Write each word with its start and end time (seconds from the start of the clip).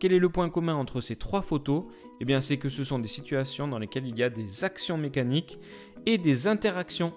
Quel 0.00 0.12
est 0.12 0.20
le 0.20 0.28
point 0.28 0.48
commun 0.48 0.76
entre 0.76 1.00
ces 1.00 1.16
trois 1.16 1.42
photos? 1.42 1.84
Eh 2.20 2.24
bien, 2.24 2.40
c'est 2.40 2.56
que 2.56 2.68
ce 2.68 2.84
sont 2.84 3.00
des 3.00 3.08
situations 3.08 3.66
dans 3.66 3.80
lesquelles 3.80 4.06
il 4.06 4.16
y 4.16 4.22
a 4.22 4.30
des 4.30 4.62
actions 4.62 4.96
mécaniques 4.96 5.58
et 6.06 6.18
des 6.18 6.46
interactions. 6.46 7.12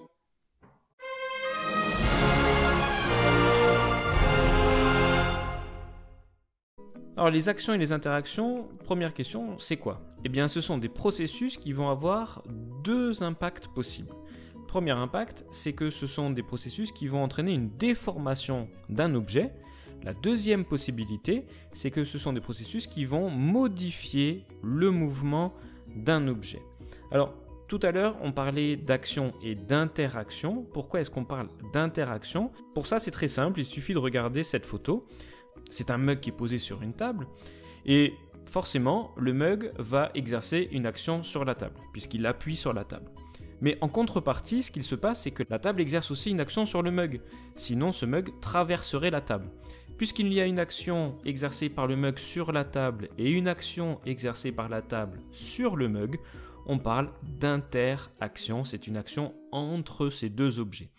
Alors 7.18 7.30
les 7.30 7.50
actions 7.50 7.76
et 7.76 7.78
les 7.78 7.92
interactions, 7.92 8.68
première 8.84 9.14
question, 9.14 9.60
c'est 9.60 9.78
quoi? 9.78 10.02
Eh 10.24 10.30
bien 10.30 10.48
ce 10.48 10.60
sont 10.60 10.80
des 10.80 10.90
processus 10.90 11.58
qui 11.58 11.72
vont 11.72 11.90
avoir 11.90 12.42
deux 12.84 13.22
impacts 13.22 13.68
possibles. 13.68 14.10
Premier 14.68 14.92
impact, 14.92 15.46
c'est 15.52 15.74
que 15.74 15.92
ce 15.92 16.08
sont 16.08 16.32
des 16.32 16.42
processus 16.42 16.92
qui 16.92 17.08
vont 17.08 17.22
entraîner 17.22 17.54
une 17.54 17.70
déformation 17.78 18.70
d'un 18.90 19.14
objet. 19.14 19.54
La 20.04 20.14
deuxième 20.14 20.66
possibilité, 20.66 21.46
c'est 21.74 21.92
que 21.92 22.04
ce 22.04 22.18
sont 22.18 22.34
des 22.34 22.42
processus 22.42 22.88
qui 22.88 23.06
vont 23.06 23.30
modifier 23.30 24.46
le 24.64 24.92
mouvement 24.92 25.54
d'un 25.96 26.28
objet. 26.28 26.62
Alors 27.12 27.36
tout 27.68 27.80
à 27.84 27.92
l'heure, 27.92 28.18
on 28.22 28.34
parlait 28.34 28.76
d'action 28.76 29.32
et 29.42 29.56
d'interaction. 29.56 30.66
Pourquoi 30.74 31.00
est-ce 31.00 31.10
qu'on 31.10 31.24
parle 31.24 31.48
d'interaction? 31.72 32.52
Pour 32.74 32.86
ça, 32.86 33.00
c'est 33.00 33.12
très 33.12 33.30
simple, 33.30 33.62
il 33.62 33.66
suffit 33.66 33.94
de 33.94 33.98
regarder 33.98 34.44
cette 34.44 34.66
photo. 34.66 35.08
C'est 35.70 35.90
un 35.90 35.98
mug 35.98 36.20
qui 36.20 36.32
est 36.32 36.34
posé 36.34 36.58
sur 36.58 36.82
une 36.82 36.94
table. 36.94 37.28
Et 37.86 38.14
forcément, 38.46 39.12
le 39.16 39.32
mug 39.32 39.72
va 39.80 40.12
exercer 40.16 40.68
une 40.74 40.86
action 40.86 41.24
sur 41.24 41.46
la 41.46 41.56
table, 41.56 41.76
puisqu'il 41.94 42.26
appuie 42.26 42.58
sur 42.58 42.74
la 42.74 42.84
table. 42.84 43.10
Mais 43.62 43.78
en 43.80 43.88
contrepartie, 43.88 44.64
ce 44.64 44.72
qu'il 44.72 44.84
se 44.84 44.96
passe, 44.96 45.22
c'est 45.22 45.32
que 45.32 45.44
la 45.50 45.60
table 45.60 45.80
exerce 45.80 46.12
aussi 46.12 46.32
une 46.32 46.42
action 46.42 46.66
sur 46.66 46.82
le 46.82 46.92
mug. 46.92 47.22
Sinon, 47.54 47.94
ce 47.94 48.06
mug 48.06 48.32
traverserait 48.42 49.12
la 49.12 49.22
table. 49.22 49.48
Puisqu'il 49.98 50.34
y 50.34 50.42
a 50.42 50.46
une 50.46 50.60
action 50.60 51.18
exercée 51.26 51.70
par 51.70 51.88
le 51.88 51.96
mug 51.96 52.18
sur 52.18 52.52
la 52.52 52.64
table 52.64 53.10
et 53.18 53.32
une 53.32 53.48
action 53.48 54.00
exercée 54.06 54.52
par 54.52 54.68
la 54.68 54.82
table 54.82 55.20
sur 55.32 55.76
le 55.76 55.88
mug, 55.88 56.20
on 56.66 56.80
parle 56.80 57.10
d'interaction. 57.24 58.64
C'est 58.64 58.88
une 58.88 58.98
action 58.98 59.34
entre 59.52 60.10
ces 60.10 60.30
deux 60.30 60.60
objets. 60.60 60.90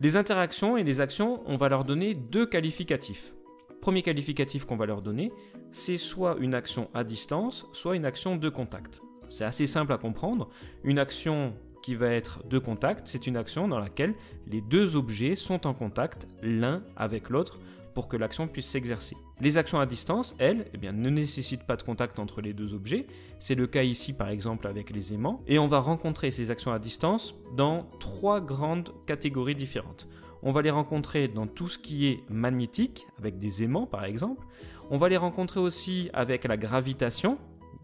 Les 0.00 0.16
interactions 0.16 0.76
et 0.76 0.84
les 0.84 1.00
actions, 1.00 1.38
on 1.46 1.56
va 1.56 1.68
leur 1.68 1.84
donner 1.84 2.14
deux 2.14 2.46
qualificatifs. 2.46 3.32
Premier 3.80 4.02
qualificatif 4.02 4.64
qu'on 4.64 4.76
va 4.76 4.86
leur 4.86 5.02
donner, 5.02 5.30
c'est 5.72 5.96
soit 5.96 6.36
une 6.40 6.54
action 6.54 6.90
à 6.94 7.04
distance, 7.04 7.66
soit 7.72 7.96
une 7.96 8.04
action 8.04 8.36
de 8.36 8.48
contact. 8.48 9.00
C'est 9.28 9.44
assez 9.44 9.66
simple 9.66 9.92
à 9.92 9.98
comprendre. 9.98 10.48
Une 10.84 10.98
action 10.98 11.54
qui 11.82 11.94
va 11.94 12.08
être 12.08 12.46
de 12.48 12.58
contact, 12.58 13.06
c'est 13.06 13.26
une 13.26 13.36
action 13.36 13.68
dans 13.68 13.78
laquelle 13.78 14.14
les 14.46 14.60
deux 14.60 14.96
objets 14.96 15.36
sont 15.36 15.66
en 15.66 15.74
contact 15.74 16.26
l'un 16.42 16.82
avec 16.96 17.28
l'autre 17.28 17.58
pour 17.94 18.08
que 18.08 18.16
l'action 18.16 18.48
puisse 18.48 18.66
s'exercer. 18.66 19.16
Les 19.40 19.56
actions 19.56 19.80
à 19.80 19.86
distance, 19.86 20.34
elles, 20.38 20.66
eh 20.74 20.92
ne 20.92 21.10
nécessitent 21.10 21.66
pas 21.66 21.76
de 21.76 21.82
contact 21.82 22.18
entre 22.18 22.40
les 22.40 22.52
deux 22.52 22.74
objets. 22.74 23.06
C'est 23.38 23.54
le 23.54 23.66
cas 23.66 23.82
ici 23.82 24.12
par 24.12 24.28
exemple 24.28 24.66
avec 24.66 24.90
les 24.90 25.14
aimants. 25.14 25.42
Et 25.46 25.58
on 25.58 25.66
va 25.66 25.78
rencontrer 25.78 26.30
ces 26.30 26.50
actions 26.50 26.72
à 26.72 26.78
distance 26.78 27.34
dans 27.56 27.88
trois 28.00 28.40
grandes 28.40 28.92
catégories 29.06 29.54
différentes. 29.54 30.08
On 30.42 30.52
va 30.52 30.60
les 30.60 30.70
rencontrer 30.70 31.28
dans 31.28 31.46
tout 31.46 31.68
ce 31.68 31.78
qui 31.78 32.06
est 32.06 32.20
magnétique, 32.28 33.06
avec 33.18 33.38
des 33.38 33.62
aimants 33.62 33.86
par 33.86 34.04
exemple. 34.04 34.44
On 34.90 34.98
va 34.98 35.08
les 35.08 35.16
rencontrer 35.16 35.60
aussi 35.60 36.10
avec 36.12 36.44
la 36.44 36.58
gravitation. 36.58 37.38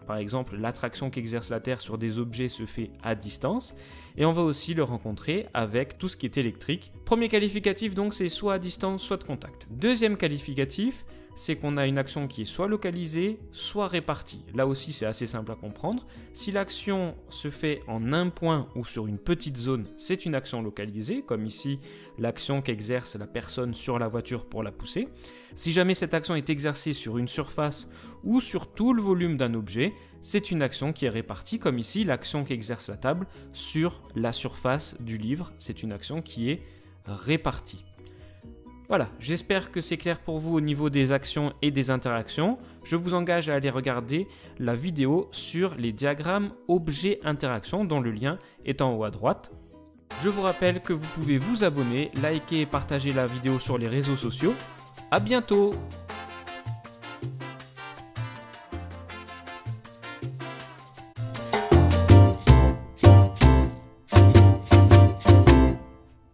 Par 0.07 0.17
exemple, 0.17 0.57
l'attraction 0.57 1.11
qu'exerce 1.11 1.51
la 1.51 1.61
Terre 1.61 1.81
sur 1.81 1.99
des 1.99 2.19
objets 2.19 2.49
se 2.49 2.67
fait 2.67 2.91
à 3.03 3.15
distance. 3.15 3.75
Et 4.17 4.25
on 4.25 4.33
va 4.33 4.43
aussi 4.43 4.75
le 4.75 4.83
rencontrer 4.83 5.47
avec 5.55 5.99
tout 5.99 6.09
ce 6.09 6.17
qui 6.17 6.27
est 6.27 6.37
électrique. 6.37 6.93
Premier 7.05 7.29
qualificatif 7.29 7.95
donc 7.95 8.15
c'est 8.15 8.29
soit 8.29 8.55
à 8.55 8.59
distance, 8.59 9.03
soit 9.03 9.19
de 9.19 9.25
contact. 9.25 9.67
Deuxième 9.71 10.17
qualificatif, 10.17 11.05
c'est 11.35 11.57
qu'on 11.57 11.77
a 11.77 11.87
une 11.87 11.99
action 11.99 12.29
qui 12.29 12.43
est 12.43 12.47
soit 12.47 12.69
localisée, 12.69 13.39
soit 13.53 13.89
répartie. 13.89 14.45
Là 14.55 14.67
aussi, 14.67 14.93
c'est 14.93 15.07
assez 15.07 15.27
simple 15.27 15.53
à 15.53 15.55
comprendre. 15.55 16.07
Si 16.33 16.53
l'action 16.53 17.15
se 17.29 17.51
fait 17.51 17.83
en 17.87 18.13
un 18.13 18.29
point 18.29 18.69
ou 18.75 18.85
sur 18.85 19.07
une 19.07 19.19
petite 19.19 19.57
zone, 19.57 19.87
c'est 19.97 20.27
une 20.27 20.35
action 20.35 20.63
localisée, 20.63 21.23
comme 21.23 21.47
ici 21.47 21.79
l'action 22.19 22.63
qu'exerce 22.63 23.17
la 23.17 23.27
personne 23.27 23.75
sur 23.75 23.99
la 23.99 24.09
voiture 24.09 24.47
pour 24.47 24.63
la 24.63 24.73
pousser. 24.73 25.09
Si 25.55 25.73
jamais 25.73 25.95
cette 25.95 26.15
action 26.15 26.35
est 26.35 26.51
exercée 26.51 26.93
sur 26.93 27.19
une 27.19 27.29
surface 27.29 27.89
ou 28.23 28.41
sur 28.41 28.73
tout 28.73 28.93
le 28.93 29.03
volume 29.03 29.37
d'un 29.37 29.55
objet, 29.55 29.93
c'est 30.21 30.51
une 30.51 30.63
action 30.63 30.93
qui 30.93 31.07
est 31.07 31.11
répartie, 31.11 31.59
comme 31.59 31.79
ici 31.79 32.05
l'action 32.05 32.45
qu'exerce 32.45 32.89
la 32.89 32.97
table 32.97 33.27
sur 33.53 34.03
la 34.15 34.33
surface 34.33 34.97
du 35.01 35.17
livre, 35.17 35.53
c'est 35.59 35.83
une 35.83 35.93
action 35.93 36.21
qui 36.21 36.51
est 36.51 36.63
répartie. 37.07 37.85
Voilà, 38.91 39.09
j'espère 39.21 39.71
que 39.71 39.81
c'est 39.81 39.97
clair 39.97 40.19
pour 40.19 40.41
vous 40.41 40.57
au 40.57 40.61
niveau 40.61 40.91
des 40.91 41.13
actions 41.13 41.53
et 41.63 41.71
des 41.71 41.93
interactions. 41.93 42.59
Je 42.83 42.97
vous 42.97 43.15
engage 43.15 43.49
à 43.49 43.55
aller 43.55 43.71
regarder 43.71 44.27
la 44.59 44.75
vidéo 44.75 45.29
sur 45.31 45.77
les 45.77 45.93
diagrammes 45.93 46.51
objet-interaction 46.67 47.85
dont 47.85 48.01
le 48.01 48.11
lien 48.11 48.37
est 48.65 48.83
en 48.83 48.93
haut 48.93 49.05
à 49.05 49.13
droite. 49.13 49.53
Je 50.25 50.29
vous 50.29 50.43
rappelle 50.43 50.81
que 50.81 50.93
vous 50.93 51.07
pouvez 51.15 51.39
vous 51.39 51.63
abonner, 51.63 52.11
liker 52.21 52.63
et 52.63 52.67
partager 52.67 53.13
la 53.13 53.27
vidéo 53.27 53.61
sur 53.61 53.79
les 53.79 53.87
réseaux 53.87 54.17
sociaux. 54.17 54.55
A 55.13 55.21
bientôt 55.21 55.71